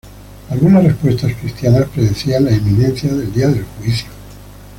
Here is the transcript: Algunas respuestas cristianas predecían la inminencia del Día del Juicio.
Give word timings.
Algunas 0.49 0.83
respuestas 0.83 1.31
cristianas 1.35 1.87
predecían 1.89 2.45
la 2.45 2.51
inminencia 2.53 3.13
del 3.13 3.31
Día 3.31 3.49
del 3.49 3.63
Juicio. 3.65 4.09